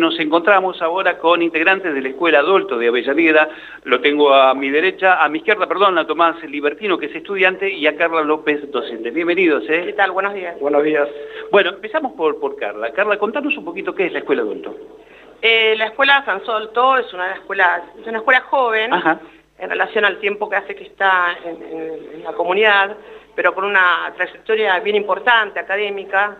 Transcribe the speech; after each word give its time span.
nos 0.00 0.18
encontramos 0.18 0.80
ahora 0.80 1.18
con 1.18 1.42
integrantes 1.42 1.94
de 1.94 2.00
la 2.00 2.08
Escuela 2.08 2.38
Adulto 2.38 2.78
de 2.78 2.88
Avellaneda. 2.88 3.48
Lo 3.84 4.00
tengo 4.00 4.34
a 4.34 4.54
mi 4.54 4.70
derecha, 4.70 5.22
a 5.22 5.28
mi 5.28 5.38
izquierda, 5.38 5.68
perdón, 5.68 5.98
a 5.98 6.06
Tomás 6.06 6.42
Libertino, 6.44 6.98
que 6.98 7.06
es 7.06 7.14
estudiante, 7.14 7.70
y 7.70 7.86
a 7.86 7.96
Carla 7.96 8.22
López, 8.22 8.70
docente. 8.70 9.10
Bienvenidos, 9.10 9.62
¿eh? 9.68 9.84
¿Qué 9.86 9.92
tal? 9.92 10.10
Buenos 10.10 10.34
días. 10.34 10.58
Buenos 10.58 10.82
días. 10.82 11.06
Bueno, 11.52 11.70
empezamos 11.70 12.12
por, 12.12 12.40
por 12.40 12.56
Carla. 12.56 12.90
Carla, 12.92 13.18
contanos 13.18 13.56
un 13.56 13.64
poquito 13.64 13.94
qué 13.94 14.06
es 14.06 14.12
la 14.12 14.20
Escuela 14.20 14.42
Adulto. 14.42 14.74
Eh, 15.42 15.74
la 15.76 15.86
Escuela 15.86 16.24
San 16.24 16.44
Solto 16.44 16.96
es 16.96 17.12
una 17.12 17.34
escuela, 17.34 17.82
es 18.00 18.06
una 18.06 18.18
escuela 18.18 18.40
joven 18.40 18.90
en 19.58 19.70
relación 19.70 20.06
al 20.06 20.18
tiempo 20.18 20.48
que 20.48 20.56
hace 20.56 20.74
que 20.74 20.84
está 20.84 21.36
en 21.44 22.24
la 22.24 22.32
comunidad, 22.32 22.96
pero 23.34 23.54
con 23.54 23.64
una 23.64 24.12
trayectoria 24.16 24.78
bien 24.80 24.96
importante 24.96 25.60
académica, 25.60 26.38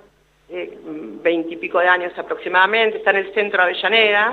veintipico 1.23 1.79
de 1.79 1.89
años 1.89 2.13
aproximadamente, 2.17 2.99
está 2.99 3.11
en 3.11 3.17
el 3.19 3.35
centro 3.35 3.63
de 3.63 3.71
Avellaneda. 3.71 4.33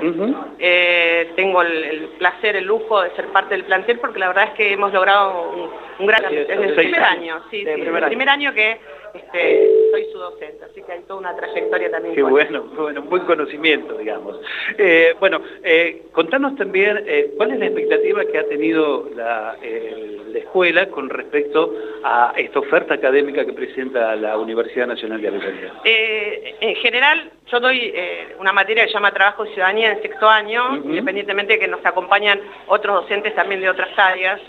Eh, 0.58 1.32
tengo 1.36 1.62
el, 1.62 2.10
placer, 2.18 2.56
el 2.56 2.64
lujo 2.64 3.02
de 3.02 3.10
ser 3.10 3.28
parte 3.28 3.54
del 3.54 3.64
plantel 3.64 3.98
porque 4.00 4.18
la 4.18 4.28
verdad 4.28 4.44
es 4.44 4.50
que 4.54 4.72
hemos 4.72 4.92
logrado 4.92 5.70
un, 5.98 6.06
gran... 6.06 6.22
desde 6.22 6.52
el 6.52 6.74
primer 6.74 7.02
año, 7.02 7.40
sí, 7.50 7.62
sí, 7.62 7.68
el 7.68 8.04
primer 8.06 8.28
año 8.28 8.52
que 8.52 8.80
este, 9.14 9.77
soy 9.90 10.06
su 10.12 10.18
docente, 10.18 10.64
así 10.64 10.82
que 10.82 10.92
hay 10.92 11.00
toda 11.02 11.20
una 11.20 11.36
trayectoria 11.36 11.90
también. 11.90 12.14
Qué 12.14 12.22
bueno, 12.22 12.62
bueno, 12.74 13.02
buen 13.02 13.24
conocimiento, 13.24 13.96
digamos. 13.98 14.36
Eh, 14.76 15.14
bueno, 15.20 15.40
eh, 15.62 16.02
contanos 16.12 16.56
también 16.56 17.04
eh, 17.06 17.32
cuál 17.36 17.52
es 17.52 17.58
la 17.58 17.66
expectativa 17.66 18.24
que 18.24 18.38
ha 18.38 18.44
tenido 18.48 19.08
la, 19.14 19.56
la, 20.28 20.38
escuela 20.38 20.88
con 20.88 21.08
respecto 21.10 21.74
a 22.04 22.32
esta 22.36 22.58
oferta 22.60 22.94
académica 22.94 23.44
que 23.44 23.52
presenta 23.52 24.14
la 24.16 24.38
Universidad 24.38 24.86
Nacional 24.86 25.20
de 25.20 25.28
Avellaneda. 25.28 25.72
en 25.84 26.74
general, 26.76 27.30
yo 27.50 27.60
doy 27.60 27.94
una 28.38 28.52
materia 28.52 28.84
que 28.84 28.88
se 28.88 28.94
llama 28.94 29.12
Trabajo 29.12 29.44
y 29.44 29.48
Ciudadanía 29.48 29.92
en 29.92 30.02
sexto 30.02 30.28
año, 30.28 30.76
independientemente 30.76 31.54
de 31.54 31.58
que 31.58 31.68
nos 31.68 31.84
acompañan 31.84 32.40
otros 32.66 33.02
docentes 33.02 33.34
también 33.34 33.60
de 33.60 33.70
otras 33.70 33.90
áreas 33.98 34.40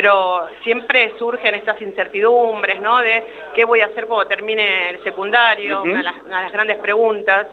pero 0.00 0.46
siempre 0.62 1.14
surgen 1.18 1.56
estas 1.56 1.82
incertidumbres, 1.82 2.80
¿no? 2.80 2.98
De 2.98 3.50
qué 3.52 3.64
voy 3.64 3.80
a 3.80 3.86
hacer 3.86 4.06
cuando 4.06 4.28
termine 4.28 4.90
el 4.90 5.02
secundario, 5.02 5.82
una, 5.82 5.96
de 5.96 6.02
las, 6.04 6.52
grandes 6.52 6.76
preguntas. 6.76 7.48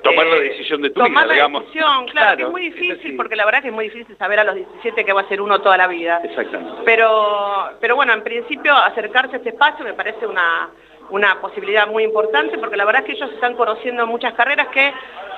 Tomar 0.00 0.28
la 0.28 0.36
eh, 0.36 0.50
decisión 0.50 0.82
de 0.82 0.90
tu 0.90 1.00
tomar 1.00 1.24
vida, 1.24 1.34
digamos. 1.34 1.62
la 1.62 1.66
decisión, 1.66 2.06
claro, 2.06 2.36
que 2.36 2.42
es 2.44 2.48
muy 2.48 2.62
difícil, 2.70 3.16
porque 3.16 3.34
la 3.34 3.44
verdad 3.44 3.58
es 3.58 3.62
que 3.62 3.68
es 3.70 3.74
muy 3.74 3.86
difícil 3.86 4.16
saber 4.16 4.38
a 4.38 4.44
los 4.44 4.54
17 4.54 5.04
qué 5.04 5.12
va 5.12 5.22
a 5.22 5.28
ser 5.28 5.40
uno 5.40 5.60
toda 5.62 5.76
la 5.76 5.88
vida. 5.88 6.20
Exactamente. 6.22 6.82
Pero, 6.84 7.70
pero 7.80 7.96
bueno, 7.96 8.12
en 8.12 8.22
principio 8.22 8.72
acercarse 8.72 9.34
a 9.34 9.38
este 9.38 9.48
espacio 9.48 9.84
me 9.84 9.94
parece 9.94 10.28
una, 10.28 10.70
una 11.10 11.40
posibilidad 11.40 11.86
muy 11.86 12.04
importante, 12.04 12.58
porque 12.58 12.76
la 12.76 12.84
verdad 12.84 13.02
es 13.02 13.06
que 13.06 13.12
ellos 13.12 13.32
están 13.32 13.54
conociendo 13.54 14.06
muchas 14.06 14.34
carreras 14.34 14.68
que 14.68 14.92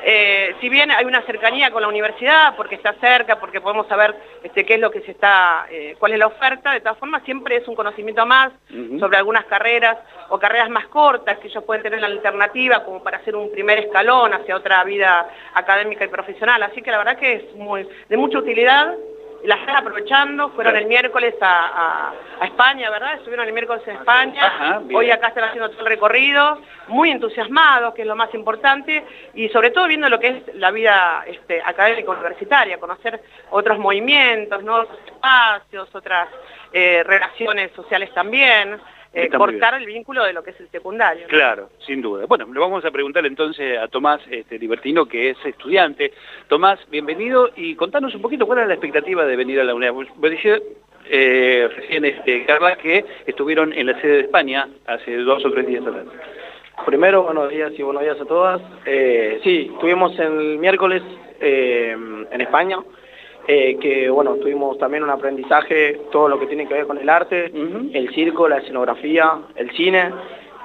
eh, 0.04 0.56
si 0.60 0.68
bien 0.68 0.90
hay 0.90 1.04
una 1.04 1.22
cercanía 1.22 1.70
con 1.70 1.82
la 1.82 1.88
universidad, 1.88 2.56
porque 2.56 2.74
está 2.74 2.92
cerca, 2.94 3.38
porque 3.38 3.60
podemos 3.60 3.86
saber 3.86 4.14
este, 4.42 4.64
qué 4.66 4.74
es 4.74 4.80
lo 4.80 4.90
que 4.90 5.00
se 5.02 5.12
está, 5.12 5.66
eh, 5.70 5.94
cuál 5.98 6.12
es 6.12 6.18
la 6.18 6.26
oferta, 6.26 6.72
de 6.72 6.80
todas 6.80 6.98
formas 6.98 7.22
siempre 7.24 7.56
es 7.56 7.68
un 7.68 7.76
conocimiento 7.76 8.26
más 8.26 8.52
sobre 8.98 9.16
algunas 9.16 9.44
carreras 9.44 9.98
o 10.28 10.38
carreras 10.38 10.70
más 10.70 10.86
cortas 10.88 11.38
que 11.38 11.48
ellos 11.48 11.62
pueden 11.64 11.84
tener 11.84 12.00
la 12.00 12.08
alternativa 12.08 12.84
como 12.84 13.02
para 13.02 13.18
hacer 13.18 13.36
un 13.36 13.52
primer 13.52 13.78
escalón 13.78 14.34
hacia 14.34 14.56
otra 14.56 14.82
vida 14.82 15.28
académica 15.54 16.04
y 16.04 16.08
profesional. 16.08 16.62
Así 16.64 16.82
que 16.82 16.90
la 16.90 16.98
verdad 16.98 17.16
que 17.16 17.34
es 17.34 17.54
muy, 17.54 17.88
de 18.08 18.16
mucha 18.16 18.38
utilidad 18.38 18.94
las 19.44 19.60
están 19.60 19.76
aprovechando, 19.76 20.50
fueron 20.50 20.76
el 20.76 20.86
miércoles 20.86 21.34
a, 21.40 22.12
España, 22.42 22.90
¿verdad? 22.90 23.14
Estuvieron 23.14 23.46
el 23.46 23.52
miércoles 23.52 23.82
en 23.86 23.96
España, 23.96 24.82
hoy 24.92 25.10
acá 25.10 25.28
están 25.28 25.44
haciendo 25.44 25.70
todo 25.70 25.80
el 25.80 25.86
recorrido, 25.86 26.60
muy 26.88 27.10
entusiasmados, 27.10 27.94
que 27.94 28.02
es 28.02 28.08
lo 28.08 28.16
más 28.16 28.34
importante, 28.34 29.04
y 29.34 29.48
sobre 29.50 29.70
todo 29.70 29.86
viendo 29.86 30.08
lo 30.08 30.18
que 30.18 30.28
es 30.28 30.54
la 30.56 30.72
vida 30.72 31.24
este, 31.26 31.62
académica 31.64 32.10
universitaria, 32.10 32.78
conocer 32.78 33.22
otros 33.50 33.78
movimientos, 33.78 34.62
nuevos 34.64 34.88
espacios, 35.06 35.88
otras 35.94 36.28
eh, 36.72 37.04
relaciones 37.04 37.70
sociales 37.72 38.12
también, 38.12 38.80
eh, 39.14 39.28
cortar 39.28 39.74
el 39.74 39.86
vínculo 39.86 40.24
de 40.24 40.32
lo 40.32 40.42
que 40.42 40.50
es 40.50 40.60
el 40.60 40.68
secundario. 40.70 41.26
Claro, 41.28 41.70
sin 41.86 42.00
duda. 42.00 42.26
Bueno, 42.26 42.46
le 42.52 42.58
vamos 42.58 42.84
a 42.84 42.90
preguntar 42.90 43.26
entonces 43.26 43.78
a 43.78 43.88
Tomás 43.88 44.20
este, 44.30 44.58
Libertino, 44.58 45.06
que 45.06 45.30
es 45.30 45.36
estudiante. 45.44 46.12
Tomás, 46.48 46.78
bienvenido 46.90 47.50
y 47.56 47.74
contanos 47.74 48.14
un 48.14 48.22
poquito 48.22 48.46
cuál 48.46 48.60
es 48.60 48.68
la 48.68 48.74
expectativa 48.74 49.24
de 49.24 49.36
venir 49.36 49.60
a 49.60 49.64
la 49.64 49.74
UNED. 49.74 49.92
Eh, 51.04 51.68
recién, 51.76 52.04
este, 52.04 52.44
Carla, 52.46 52.76
que 52.76 53.04
estuvieron 53.26 53.72
en 53.72 53.86
la 53.86 54.00
sede 54.00 54.12
de 54.12 54.20
España 54.20 54.68
hace 54.86 55.16
dos 55.16 55.44
o 55.44 55.50
tres 55.50 55.66
días 55.66 55.86
atrás. 55.86 56.06
Primero, 56.86 57.24
buenos 57.24 57.50
días 57.50 57.72
y 57.76 57.82
buenos 57.82 58.02
días 58.02 58.20
a 58.20 58.24
todas. 58.24 58.62
Eh, 58.86 59.40
sí, 59.44 59.70
estuvimos 59.74 60.18
el 60.18 60.58
miércoles 60.58 61.02
eh, 61.40 61.96
en 62.30 62.40
España. 62.40 62.78
Eh, 63.48 63.76
que 63.80 64.08
bueno, 64.08 64.36
tuvimos 64.36 64.78
también 64.78 65.02
un 65.02 65.10
aprendizaje, 65.10 66.00
todo 66.12 66.28
lo 66.28 66.38
que 66.38 66.46
tiene 66.46 66.68
que 66.68 66.74
ver 66.74 66.86
con 66.86 66.98
el 66.98 67.08
arte, 67.08 67.46
el 67.46 68.14
circo, 68.14 68.48
la 68.48 68.58
escenografía, 68.58 69.32
el 69.56 69.70
cine, 69.72 70.12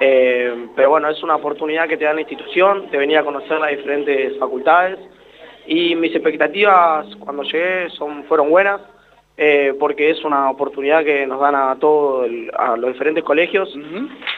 eh, 0.00 0.68
pero 0.76 0.90
bueno, 0.90 1.08
es 1.08 1.20
una 1.24 1.36
oportunidad 1.36 1.88
que 1.88 1.96
te 1.96 2.04
da 2.04 2.14
la 2.14 2.20
institución 2.20 2.88
de 2.90 2.98
venir 2.98 3.18
a 3.18 3.24
conocer 3.24 3.58
las 3.58 3.70
diferentes 3.70 4.38
facultades. 4.38 4.98
Y 5.66 5.94
mis 5.96 6.14
expectativas 6.14 7.06
cuando 7.16 7.42
llegué 7.42 7.90
son, 7.90 8.24
fueron 8.24 8.48
buenas, 8.48 8.80
eh, 9.40 9.72
porque 9.78 10.10
es 10.10 10.24
una 10.24 10.50
oportunidad 10.50 11.04
que 11.04 11.24
nos 11.24 11.40
dan 11.40 11.54
a 11.54 11.76
todos 11.78 12.28
a 12.56 12.76
los 12.76 12.92
diferentes 12.92 13.22
colegios. 13.22 13.72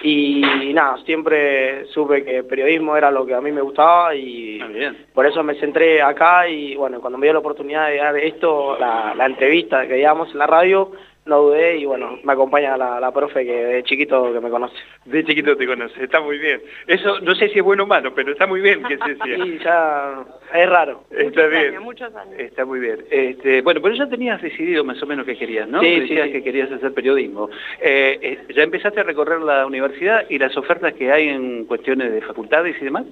Y, 0.02 0.42
nada, 0.74 0.98
siempre 1.06 1.86
supe 1.86 2.22
que 2.22 2.42
periodismo 2.42 2.94
era 2.98 3.10
lo 3.10 3.24
que 3.24 3.34
a 3.34 3.40
mí 3.40 3.50
me 3.50 3.62
gustaba 3.62 4.14
y 4.14 4.60
ah, 4.60 4.92
por 5.14 5.24
eso 5.24 5.42
me 5.42 5.54
centré 5.54 6.02
acá 6.02 6.46
y 6.46 6.76
bueno, 6.76 7.00
cuando 7.00 7.18
me 7.18 7.26
dio 7.26 7.32
la 7.32 7.38
oportunidad 7.38 7.88
de 7.88 7.96
dar 7.96 8.16
esto, 8.18 8.76
la, 8.78 9.14
la 9.16 9.24
entrevista 9.24 9.86
que 9.86 9.94
digamos 9.94 10.30
en 10.32 10.38
la 10.38 10.46
radio, 10.46 10.92
no 11.30 11.42
dudé 11.42 11.78
y 11.78 11.86
bueno, 11.86 12.18
me 12.24 12.32
acompaña 12.32 12.76
la, 12.76 13.00
la, 13.00 13.12
profe 13.12 13.44
que 13.44 13.64
de 13.64 13.82
chiquito 13.84 14.32
que 14.32 14.40
me 14.40 14.50
conoce. 14.50 14.76
De 15.04 15.24
chiquito 15.24 15.56
te 15.56 15.66
conoce, 15.66 16.04
está 16.04 16.20
muy 16.20 16.38
bien. 16.38 16.60
Eso 16.86 17.20
no 17.20 17.34
sé 17.36 17.48
si 17.48 17.60
es 17.60 17.64
bueno 17.64 17.84
o 17.84 17.86
malo, 17.86 18.12
pero 18.14 18.32
está 18.32 18.46
muy 18.46 18.60
bien 18.60 18.82
que 18.82 18.98
se 18.98 19.16
sea. 19.24 19.36
sí, 19.36 19.58
ya 19.64 20.24
es 20.52 20.68
raro. 20.68 21.04
Está 21.10 21.24
muchos 21.24 21.50
bien. 21.50 21.66
Años, 21.68 21.82
muchos 21.84 22.14
años. 22.14 22.34
Está 22.38 22.64
muy 22.64 22.80
bien. 22.80 23.04
Este, 23.10 23.62
bueno, 23.62 23.80
pero 23.80 23.94
ya 23.94 24.08
tenías 24.08 24.42
decidido 24.42 24.82
más 24.84 25.00
o 25.02 25.06
menos 25.06 25.24
qué 25.24 25.36
querías, 25.36 25.68
¿no? 25.68 25.80
Sí, 25.80 26.00
Decías 26.00 26.26
sí, 26.26 26.32
que 26.32 26.42
querías 26.42 26.72
hacer 26.72 26.92
periodismo. 26.92 27.48
Eh, 27.80 28.18
eh, 28.20 28.38
¿Ya 28.54 28.64
empezaste 28.64 29.00
a 29.00 29.04
recorrer 29.04 29.40
la 29.40 29.66
universidad 29.66 30.26
y 30.28 30.38
las 30.38 30.56
ofertas 30.56 30.94
que 30.94 31.12
hay 31.12 31.28
en 31.28 31.64
cuestiones 31.66 32.12
de 32.12 32.22
facultades 32.22 32.76
y 32.80 32.84
demás? 32.84 33.06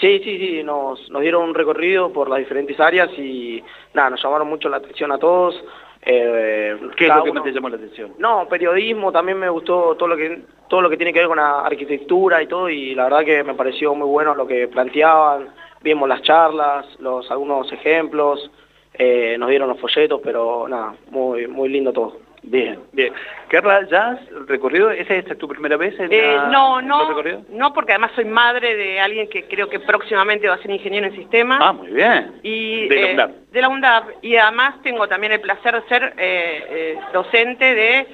Sí, 0.00 0.18
sí, 0.24 0.38
sí, 0.38 0.62
nos, 0.62 1.10
nos 1.10 1.20
dieron 1.20 1.42
un 1.42 1.54
recorrido 1.54 2.10
por 2.10 2.30
las 2.30 2.38
diferentes 2.38 2.80
áreas 2.80 3.10
y 3.18 3.62
nada, 3.92 4.10
nos 4.10 4.22
llamaron 4.22 4.48
mucho 4.48 4.68
la 4.68 4.78
atención 4.78 5.12
a 5.12 5.18
todos. 5.18 5.62
Eh, 6.02 6.74
¿Qué 6.96 7.06
es 7.06 7.14
lo 7.14 7.22
que 7.22 7.32
más 7.32 7.44
te 7.44 7.52
llamó 7.52 7.68
la 7.68 7.76
atención? 7.76 8.14
No, 8.18 8.48
periodismo, 8.48 9.12
también 9.12 9.38
me 9.38 9.50
gustó 9.50 9.94
todo 9.96 10.08
lo 10.08 10.16
que 10.16 10.42
todo 10.68 10.80
lo 10.80 10.88
que 10.88 10.96
tiene 10.96 11.12
que 11.12 11.18
ver 11.18 11.28
con 11.28 11.36
la 11.36 11.60
arquitectura 11.60 12.42
y 12.42 12.46
todo, 12.46 12.70
y 12.70 12.94
la 12.94 13.04
verdad 13.04 13.24
que 13.24 13.44
me 13.44 13.54
pareció 13.54 13.94
muy 13.94 14.06
bueno 14.06 14.34
lo 14.34 14.46
que 14.46 14.68
planteaban, 14.68 15.48
vimos 15.82 16.08
las 16.08 16.22
charlas, 16.22 16.86
los 17.00 17.30
algunos 17.30 17.70
ejemplos, 17.72 18.50
eh, 18.94 19.36
nos 19.38 19.48
dieron 19.48 19.68
los 19.68 19.80
folletos, 19.80 20.20
pero 20.22 20.66
nada, 20.68 20.94
muy, 21.10 21.46
muy 21.46 21.68
lindo 21.68 21.92
todo. 21.92 22.30
Bien, 22.42 22.80
bien. 22.92 23.12
Carla, 23.48 23.86
¿ya 23.90 24.10
has 24.10 24.20
recorrido? 24.46 24.90
¿Esa 24.90 25.14
es 25.14 25.38
tu 25.38 25.46
primera 25.46 25.76
vez 25.76 25.98
en 26.00 26.10
eh, 26.10 26.36
No, 26.50 26.80
no, 26.80 27.22
no, 27.50 27.74
porque 27.74 27.92
además 27.92 28.12
soy 28.14 28.24
madre 28.24 28.76
de 28.76 28.98
alguien 28.98 29.28
que 29.28 29.44
creo 29.44 29.68
que 29.68 29.80
próximamente 29.80 30.48
va 30.48 30.54
a 30.54 30.62
ser 30.62 30.70
ingeniero 30.70 31.06
en 31.06 31.16
sistemas. 31.16 31.60
Ah, 31.62 31.72
muy 31.72 31.88
bien. 31.88 32.40
Y, 32.42 32.88
de 32.88 32.96
la 32.96 33.02
eh, 33.02 33.10
UNDAP. 33.10 33.30
de 33.52 33.60
la 33.60 33.68
UNDAP. 33.68 34.08
Y 34.22 34.36
además 34.36 34.82
tengo 34.82 35.06
también 35.06 35.32
el 35.32 35.40
placer 35.40 35.74
de 35.74 35.88
ser 35.88 36.14
eh, 36.16 36.98
docente 37.12 37.74
de 37.74 38.06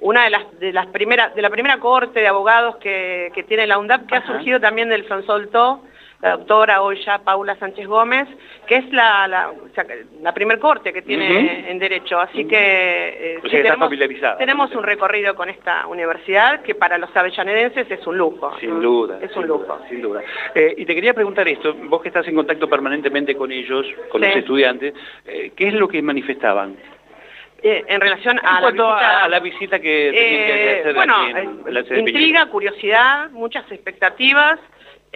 una 0.00 0.24
de 0.24 0.30
las, 0.30 0.58
de 0.58 0.72
las 0.72 0.86
primeras, 0.86 1.34
de 1.34 1.42
la 1.42 1.50
primera 1.50 1.78
corte 1.78 2.20
de 2.20 2.28
abogados 2.28 2.76
que, 2.76 3.30
que 3.34 3.42
tiene 3.42 3.66
la 3.66 3.78
UNDAP, 3.78 4.06
que 4.06 4.16
ha 4.16 4.26
surgido 4.26 4.58
también 4.58 4.88
del 4.88 5.04
Fransolto, 5.04 5.82
la 6.22 6.36
doctora 6.36 6.82
hoy 6.82 7.02
ya 7.04 7.18
Paula 7.18 7.56
Sánchez 7.56 7.86
Gómez, 7.86 8.26
que 8.66 8.76
es 8.76 8.92
la, 8.92 9.28
la, 9.28 9.52
la 10.22 10.32
primer 10.32 10.58
corte 10.58 10.92
que 10.92 11.02
tiene 11.02 11.70
en 11.70 11.78
Derecho. 11.78 12.18
Así 12.18 12.46
que 12.46 13.36
eh, 13.36 13.40
tenemos, 13.50 13.90
tenemos 14.38 14.74
un 14.74 14.82
recorrido 14.82 15.34
con 15.34 15.48
esta 15.48 15.86
universidad 15.86 16.62
que 16.62 16.74
para 16.74 16.98
los 16.98 17.14
avellanedenses 17.14 17.90
es 17.90 18.06
un 18.06 18.16
lujo. 18.16 18.56
Sin 18.60 18.80
duda. 18.80 19.18
Es 19.20 19.36
un 19.36 19.46
lujo. 19.46 19.78
sin 19.88 20.00
duda. 20.00 20.22
Eh, 20.54 20.74
y 20.78 20.86
te 20.86 20.94
quería 20.94 21.12
preguntar 21.12 21.46
esto, 21.48 21.74
vos 21.74 22.00
que 22.00 22.08
estás 22.08 22.26
en 22.28 22.34
contacto 22.34 22.68
permanentemente 22.68 23.36
con 23.36 23.52
ellos, 23.52 23.86
con 24.10 24.20
los 24.22 24.34
estudiantes, 24.34 24.94
eh, 25.26 25.52
¿qué 25.54 25.68
es 25.68 25.74
lo 25.74 25.88
que 25.88 26.00
manifestaban? 26.02 26.76
en 27.62 28.00
relación 28.00 28.38
a, 28.44 28.60
la 28.60 28.70
visita, 28.70 29.24
a, 29.24 29.28
la 29.28 29.40
visita 29.40 29.80
que, 29.80 30.10
eh, 30.14 30.92
bueno, 30.94 31.16
intriga, 31.96 32.46
curiosidad, 32.46 33.30
muchas 33.30 33.70
expectativas, 33.72 34.60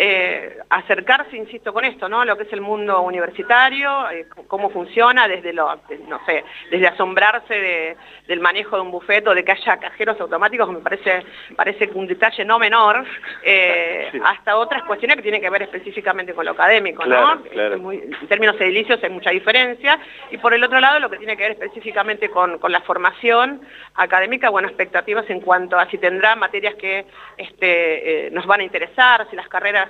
eh, 0.02 0.56
acercarse, 0.70 1.37
insisto, 1.37 1.75
con 1.75 1.85
esto, 1.85 2.08
¿no? 2.08 2.25
Lo 2.25 2.35
que 2.35 2.44
es 2.44 2.52
el 2.55 2.62
mundo 2.62 3.02
universitario, 3.02 4.11
eh, 4.11 4.26
cómo 4.49 4.70
funciona 4.70 5.29
desde 5.29 5.52
lo, 5.52 5.79
no 6.08 6.25
sé, 6.25 6.43
desde 6.70 6.87
asombrarse 6.87 7.97
del 8.26 8.41
manejo 8.41 8.76
de 8.76 8.82
un 8.82 8.91
bufeto, 8.91 9.35
de 9.35 9.44
que 9.44 9.52
haya 9.52 9.76
cajeros 9.76 10.19
automáticos, 10.19 10.73
me 10.73 10.79
parece, 10.79 11.23
parece 11.55 11.91
un 11.93 12.06
detalle 12.06 12.47
no 12.47 12.58
menor, 12.58 13.05
eh, 13.43 14.11
hasta 14.25 14.56
otras 14.56 14.85
cuestiones 14.85 15.17
que 15.17 15.23
tienen 15.23 15.43
que 15.43 15.50
ver 15.50 15.64
específicamente 15.64 16.32
con 16.32 16.47
lo 16.47 16.52
académico, 16.52 17.05
¿no? 17.05 17.43
en 17.52 18.26
términos 18.26 18.58
edilicios 18.58 19.05
hay 19.05 19.11
mucha 19.11 19.29
diferencia, 19.29 20.00
y 20.31 20.38
por 20.38 20.55
el 20.55 20.64
otro 20.64 20.81
lado 20.81 20.99
lo 20.99 21.11
que 21.11 21.19
tiene 21.19 21.37
que 21.37 21.43
ver 21.43 21.52
específicamente 21.52 22.31
con, 22.31 22.58
la 22.69 22.81
formación 22.81 23.61
académica, 23.97 24.49
bueno, 24.49 24.69
expectativas 24.69 25.29
en 25.29 25.43
cuanto 25.43 25.79
a 25.79 25.91
si 25.91 25.99
tendrá 25.99 26.37
materias 26.37 26.76
que 26.76 27.05
este, 27.37 28.31
nos 28.32 28.47
van 28.47 28.61
a 28.61 28.64
interesar, 28.64 29.29
si 29.29 29.37
las 29.37 29.49
carreras 29.49 29.90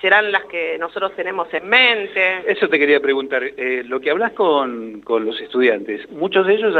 serán 0.00 0.32
las 0.32 0.44
que 0.46 0.78
nosotros 0.78 1.12
tenemos 1.14 1.52
en 1.52 1.68
mente. 1.68 2.50
Eso 2.50 2.68
te 2.68 2.78
quería 2.78 3.00
preguntar, 3.00 3.42
eh, 3.44 3.82
lo 3.84 4.00
que 4.00 4.10
hablas 4.10 4.32
con, 4.32 5.02
con, 5.02 5.26
los 5.26 5.38
estudiantes, 5.40 6.10
muchos 6.10 6.46
de 6.46 6.54
ellos, 6.54 6.74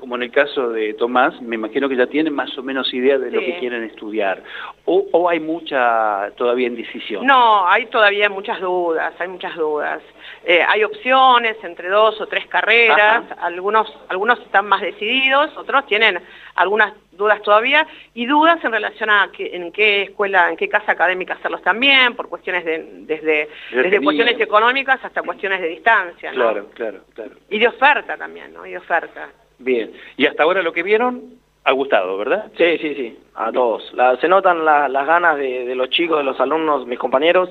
como 0.00 0.16
en 0.16 0.24
el 0.24 0.32
caso 0.32 0.70
de 0.70 0.94
Tomás, 0.94 1.40
me 1.40 1.54
imagino 1.54 1.88
que 1.88 1.96
ya 1.96 2.06
tienen 2.06 2.34
más 2.34 2.56
o 2.58 2.62
menos 2.62 2.92
idea 2.92 3.18
de 3.18 3.30
lo 3.30 3.40
que 3.40 3.58
quieren 3.58 3.84
estudiar, 3.84 4.42
o, 4.84 5.06
o, 5.12 5.28
hay 5.28 5.40
mucha 5.40 6.30
todavía 6.36 6.66
indecisión. 6.66 7.26
No, 7.26 7.66
hay 7.68 7.86
todavía 7.86 8.28
muchas 8.28 8.60
dudas, 8.60 9.14
hay 9.18 9.28
muchas 9.28 9.54
dudas. 9.54 10.02
Eh, 10.44 10.62
hay 10.66 10.84
opciones 10.84 11.56
entre 11.62 11.88
dos 11.88 12.20
o 12.20 12.26
tres 12.26 12.46
carreras, 12.48 13.24
algunos, 13.40 13.92
algunos 14.08 14.38
están 14.40 14.66
más 14.66 14.80
decididos, 14.80 15.56
otros 15.56 15.86
tienen 15.86 16.20
algunas 16.54 16.92
dudas 17.12 17.40
todavía, 17.42 17.86
y 18.12 18.26
dudas 18.26 18.62
en 18.64 18.72
relación 18.72 19.08
a 19.08 19.30
en 19.38 19.72
qué 19.72 20.02
escuela, 20.02 20.50
en 20.50 20.56
qué 20.56 20.68
casa 20.68 20.92
académica 20.92 21.34
hacerlos 21.34 21.62
también, 21.62 22.14
por 22.14 22.28
cuestiones 22.28 22.63
de, 22.64 22.86
desde, 23.06 23.48
desde 23.72 24.00
cuestiones 24.00 24.40
económicas 24.40 25.04
hasta 25.04 25.22
cuestiones 25.22 25.60
de 25.60 25.68
distancia, 25.68 26.32
¿no? 26.32 26.36
Claro, 26.36 26.66
claro, 26.74 27.00
claro. 27.14 27.32
Y 27.50 27.58
de 27.58 27.68
oferta 27.68 28.16
también, 28.16 28.52
¿no? 28.52 28.66
Y 28.66 28.70
de 28.70 28.78
oferta. 28.78 29.28
Bien, 29.58 29.92
y 30.16 30.26
hasta 30.26 30.42
ahora 30.42 30.62
lo 30.62 30.72
que 30.72 30.82
vieron 30.82 31.34
ha 31.64 31.72
gustado, 31.72 32.18
¿verdad? 32.18 32.50
Sí, 32.56 32.78
sí, 32.78 32.94
sí, 32.94 33.18
a 33.34 33.50
todos. 33.50 33.92
se 34.20 34.28
notan 34.28 34.64
las 34.64 35.06
ganas 35.06 35.38
de, 35.38 35.64
de, 35.64 35.74
los 35.74 35.88
chicos, 35.90 36.18
de 36.18 36.24
los 36.24 36.38
alumnos, 36.38 36.86
mis 36.86 36.98
compañeros, 36.98 37.48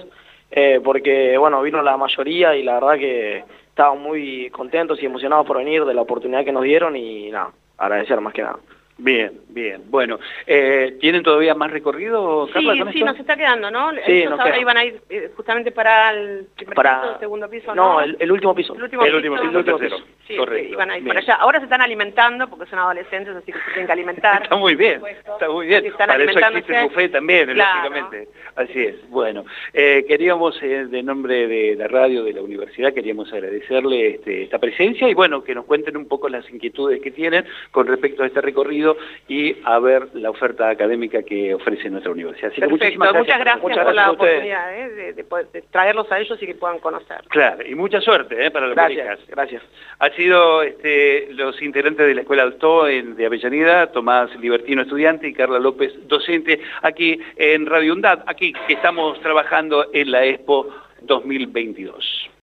eh, 0.51 0.79
porque, 0.83 1.35
bueno, 1.37 1.61
vino 1.63 1.81
la 1.81 1.97
mayoría 1.97 2.55
y 2.55 2.63
la 2.63 2.75
verdad 2.75 2.97
que 2.99 3.43
estaban 3.69 3.99
muy 3.99 4.51
contentos 4.51 5.01
y 5.01 5.07
emocionados 5.07 5.47
por 5.47 5.57
venir 5.57 5.83
de 5.83 5.95
la 5.95 6.03
oportunidad 6.03 6.45
que 6.45 6.51
nos 6.51 6.63
dieron 6.63 6.95
y 6.95 7.31
nada, 7.31 7.51
agradecer 7.77 8.21
más 8.21 8.33
que 8.33 8.43
nada. 8.43 8.59
Bien, 9.03 9.41
bien. 9.49 9.83
Bueno, 9.87 10.17
eh, 10.47 10.95
¿tienen 11.01 11.23
todavía 11.23 11.53
más 11.55 11.69
recorrido, 11.69 12.47
Carla, 12.53 12.73
Sí, 12.73 12.99
sí, 12.99 13.03
nos 13.03 13.19
está 13.19 13.35
quedando, 13.35 13.69
¿no? 13.69 13.91
Sí, 14.05 14.23
nos 14.23 14.39
ahora 14.39 14.57
iban 14.57 14.77
a 14.77 14.85
ir 14.85 15.01
eh, 15.09 15.29
justamente 15.35 15.73
para 15.73 16.11
el 16.11 16.47
primer 16.55 16.73
para... 16.73 17.01
piso, 17.01 17.19
segundo 17.19 17.49
piso, 17.49 17.75
¿no? 17.75 17.99
el, 17.99 18.31
último 18.31 18.55
piso. 18.55 18.73
El 18.75 18.83
último, 18.83 19.03
el 19.03 19.15
último 19.15 19.35
piso, 19.35 19.49
el 19.49 19.57
último 19.57 19.77
piso. 19.77 19.97
Sí, 20.25 20.37
Correcto. 20.37 20.71
iban 20.71 20.89
a 20.89 20.97
ir 20.97 21.05
para 21.05 21.19
allá. 21.19 21.35
Ahora 21.35 21.59
se 21.59 21.65
están 21.65 21.81
alimentando, 21.81 22.49
porque 22.49 22.65
son 22.69 22.79
adolescentes, 22.79 23.35
así 23.35 23.51
que 23.51 23.59
se 23.59 23.65
tienen 23.71 23.87
que 23.87 23.91
alimentar. 23.91 24.43
está 24.43 24.55
muy 24.55 24.75
bien, 24.75 25.01
está 25.05 25.49
muy 25.49 25.67
bien. 25.67 25.85
Están 25.85 26.07
para 26.07 26.23
eso 26.23 26.39
existe 26.39 26.79
el 26.79 26.83
buffet 26.87 27.11
también, 27.11 27.57
lógicamente. 27.57 28.29
Así 28.55 28.85
es. 28.85 29.09
Bueno, 29.09 29.43
eh, 29.73 30.05
queríamos, 30.07 30.57
eh, 30.63 30.85
de 30.85 31.03
nombre 31.03 31.45
de 31.47 31.75
la 31.75 31.89
radio, 31.89 32.23
de 32.23 32.31
la 32.31 32.41
universidad, 32.41 32.93
queríamos 32.93 33.33
agradecerle 33.33 34.11
este, 34.11 34.43
esta 34.43 34.59
presencia 34.59 35.09
y, 35.09 35.13
bueno, 35.13 35.43
que 35.43 35.53
nos 35.53 35.65
cuenten 35.65 35.97
un 35.97 36.07
poco 36.07 36.29
las 36.29 36.49
inquietudes 36.49 37.01
que 37.01 37.11
tienen 37.11 37.43
con 37.71 37.85
respecto 37.87 38.23
a 38.23 38.27
este 38.27 38.39
recorrido 38.39 38.92
y 39.27 39.55
a 39.63 39.79
ver 39.79 40.09
la 40.13 40.29
oferta 40.29 40.69
académica 40.69 41.23
que 41.23 41.53
ofrece 41.53 41.89
nuestra 41.89 42.11
universidad. 42.11 42.51
Perfecto, 42.53 43.13
muchas 43.13 43.39
gracias, 43.39 43.59
por 43.59 43.93
la 43.93 44.11
oportunidad 44.11 44.77
eh, 44.77 45.13
de, 45.13 45.61
traerlos 45.71 46.11
a 46.11 46.19
ellos 46.19 46.41
y 46.41 46.45
que 46.45 46.55
puedan 46.55 46.79
conocer. 46.79 47.21
Claro, 47.29 47.65
y 47.65 47.75
mucha 47.75 48.01
suerte 48.01 48.45
eh, 48.45 48.51
para 48.51 48.67
los 48.67 48.75
Gracias, 48.75 49.19
gracias. 49.27 49.63
Ha 49.99 50.09
sido 50.11 50.61
este, 50.63 51.27
los 51.31 51.61
integrantes 51.61 52.05
de 52.05 52.15
la 52.15 52.21
Escuela 52.21 52.43
Alto 52.43 52.87
en, 52.87 53.15
de 53.15 53.25
Avellaneda, 53.25 53.91
Tomás 53.91 54.35
Libertino, 54.39 54.81
estudiante, 54.81 55.27
y 55.27 55.33
Carla 55.33 55.59
López, 55.59 55.93
docente, 56.07 56.59
aquí 56.81 57.19
en 57.37 57.65
Radio 57.65 57.93
UNDAD, 57.93 58.23
aquí 58.27 58.53
que 58.67 58.73
estamos 58.73 59.19
trabajando 59.21 59.87
en 59.93 60.11
la 60.11 60.25
Expo 60.25 60.67
2022. 61.01 62.33